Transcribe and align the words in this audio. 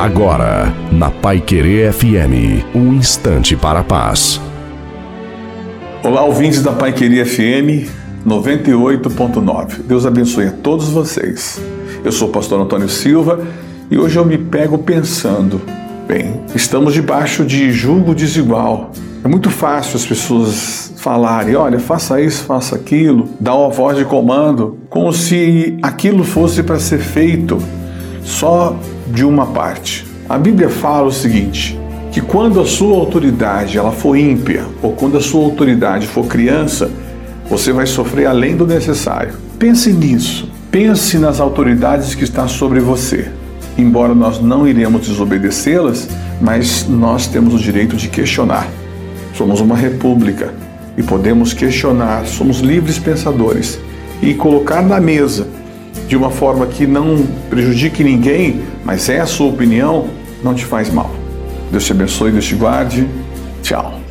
Agora, 0.00 0.72
na 0.90 1.10
Pai 1.10 1.42
Querer 1.42 1.92
FM, 1.92 2.64
um 2.74 2.94
instante 2.94 3.54
para 3.54 3.80
a 3.80 3.84
paz. 3.84 4.40
Olá, 6.02 6.24
ouvintes 6.24 6.62
da 6.62 6.72
Pai 6.72 6.90
Querer 6.90 7.26
FM 7.26 7.86
98.9. 8.26 9.82
Deus 9.86 10.06
abençoe 10.06 10.46
a 10.46 10.52
todos 10.52 10.88
vocês. 10.88 11.60
Eu 12.02 12.10
sou 12.10 12.28
o 12.28 12.32
pastor 12.32 12.58
Antônio 12.62 12.88
Silva 12.88 13.46
e 13.90 13.98
hoje 13.98 14.18
eu 14.18 14.24
me 14.24 14.38
pego 14.38 14.78
pensando, 14.78 15.60
bem, 16.08 16.40
estamos 16.54 16.94
debaixo 16.94 17.44
de 17.44 17.70
julgo 17.70 18.14
desigual. 18.14 18.92
É 19.22 19.28
muito 19.28 19.50
fácil 19.50 19.96
as 19.96 20.06
pessoas 20.06 20.94
falarem, 20.96 21.54
olha, 21.56 21.78
faça 21.78 22.18
isso, 22.22 22.44
faça 22.44 22.74
aquilo, 22.74 23.28
dar 23.38 23.54
uma 23.54 23.68
voz 23.68 23.98
de 23.98 24.06
comando, 24.06 24.78
como 24.88 25.12
se 25.12 25.76
aquilo 25.82 26.24
fosse 26.24 26.62
para 26.62 26.78
ser 26.78 27.00
feito 27.00 27.58
só 28.22 28.76
de 29.08 29.24
uma 29.24 29.46
parte. 29.46 30.06
A 30.28 30.38
Bíblia 30.38 30.68
fala 30.68 31.08
o 31.08 31.12
seguinte: 31.12 31.78
que 32.10 32.20
quando 32.20 32.60
a 32.60 32.66
sua 32.66 32.96
autoridade 32.96 33.78
ela 33.78 33.92
for 33.92 34.16
ímpia 34.16 34.64
ou 34.82 34.92
quando 34.92 35.16
a 35.16 35.20
sua 35.20 35.44
autoridade 35.44 36.06
for 36.06 36.26
criança, 36.26 36.90
você 37.48 37.72
vai 37.72 37.86
sofrer 37.86 38.26
além 38.26 38.56
do 38.56 38.66
necessário. 38.66 39.34
Pense 39.58 39.92
nisso. 39.92 40.48
Pense 40.70 41.18
nas 41.18 41.40
autoridades 41.40 42.14
que 42.14 42.24
estão 42.24 42.48
sobre 42.48 42.78
você. 42.80 43.28
Embora 43.76 44.14
nós 44.14 44.40
não 44.40 44.66
iremos 44.68 45.06
desobedecê-las, 45.06 46.08
mas 46.40 46.86
nós 46.88 47.26
temos 47.26 47.54
o 47.54 47.58
direito 47.58 47.96
de 47.96 48.08
questionar. 48.08 48.68
Somos 49.34 49.60
uma 49.60 49.76
república 49.76 50.52
e 50.96 51.02
podemos 51.02 51.52
questionar, 51.52 52.26
somos 52.26 52.60
livres 52.60 52.98
pensadores 52.98 53.80
e 54.22 54.34
colocar 54.34 54.82
na 54.82 55.00
mesa 55.00 55.46
de 56.10 56.16
uma 56.16 56.28
forma 56.28 56.66
que 56.66 56.88
não 56.88 57.24
prejudique 57.48 58.02
ninguém, 58.02 58.62
mas 58.84 59.08
é 59.08 59.20
a 59.20 59.26
sua 59.26 59.46
opinião, 59.46 60.08
não 60.42 60.52
te 60.52 60.64
faz 60.64 60.90
mal. 60.90 61.08
Deus 61.70 61.84
te 61.84 61.92
abençoe, 61.92 62.32
Deus 62.32 62.46
te 62.46 62.56
guarde. 62.56 63.08
Tchau. 63.62 64.09